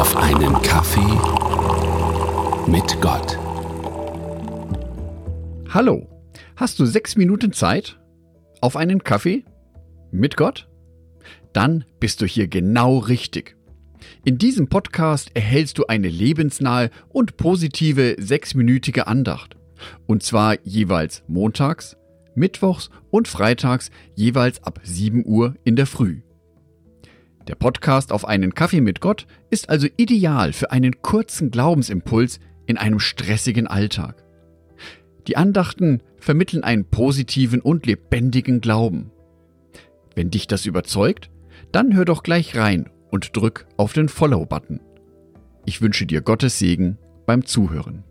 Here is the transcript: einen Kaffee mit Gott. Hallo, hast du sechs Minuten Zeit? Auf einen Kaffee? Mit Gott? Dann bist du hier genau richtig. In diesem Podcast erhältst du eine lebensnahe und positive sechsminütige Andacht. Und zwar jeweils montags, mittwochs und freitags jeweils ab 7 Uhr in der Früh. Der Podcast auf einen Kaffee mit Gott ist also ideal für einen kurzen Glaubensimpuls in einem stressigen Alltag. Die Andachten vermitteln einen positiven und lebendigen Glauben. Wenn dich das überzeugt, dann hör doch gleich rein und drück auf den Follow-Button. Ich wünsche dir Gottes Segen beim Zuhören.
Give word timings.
einen 0.00 0.54
Kaffee 0.62 1.00
mit 2.66 3.02
Gott. 3.02 3.38
Hallo, 5.68 6.08
hast 6.56 6.78
du 6.78 6.86
sechs 6.86 7.16
Minuten 7.16 7.52
Zeit? 7.52 8.00
Auf 8.62 8.76
einen 8.76 9.04
Kaffee? 9.04 9.44
Mit 10.10 10.38
Gott? 10.38 10.70
Dann 11.52 11.84
bist 12.00 12.22
du 12.22 12.26
hier 12.26 12.48
genau 12.48 12.96
richtig. 12.96 13.56
In 14.24 14.38
diesem 14.38 14.68
Podcast 14.68 15.32
erhältst 15.34 15.76
du 15.76 15.84
eine 15.84 16.08
lebensnahe 16.08 16.88
und 17.10 17.36
positive 17.36 18.16
sechsminütige 18.18 19.06
Andacht. 19.06 19.56
Und 20.06 20.22
zwar 20.22 20.56
jeweils 20.62 21.24
montags, 21.28 21.98
mittwochs 22.34 22.88
und 23.10 23.28
freitags 23.28 23.90
jeweils 24.14 24.64
ab 24.64 24.80
7 24.82 25.26
Uhr 25.26 25.56
in 25.64 25.76
der 25.76 25.86
Früh. 25.86 26.22
Der 27.48 27.54
Podcast 27.54 28.12
auf 28.12 28.26
einen 28.26 28.54
Kaffee 28.54 28.80
mit 28.80 29.00
Gott 29.00 29.26
ist 29.50 29.70
also 29.70 29.88
ideal 29.96 30.52
für 30.52 30.70
einen 30.70 31.02
kurzen 31.02 31.50
Glaubensimpuls 31.50 32.38
in 32.66 32.76
einem 32.76 33.00
stressigen 33.00 33.66
Alltag. 33.66 34.22
Die 35.26 35.36
Andachten 35.36 36.02
vermitteln 36.18 36.64
einen 36.64 36.84
positiven 36.84 37.60
und 37.60 37.86
lebendigen 37.86 38.60
Glauben. 38.60 39.10
Wenn 40.14 40.30
dich 40.30 40.46
das 40.46 40.66
überzeugt, 40.66 41.30
dann 41.72 41.94
hör 41.94 42.04
doch 42.04 42.22
gleich 42.22 42.56
rein 42.56 42.90
und 43.10 43.36
drück 43.36 43.66
auf 43.76 43.92
den 43.92 44.08
Follow-Button. 44.08 44.80
Ich 45.66 45.82
wünsche 45.82 46.06
dir 46.06 46.20
Gottes 46.20 46.58
Segen 46.58 46.98
beim 47.26 47.44
Zuhören. 47.44 48.04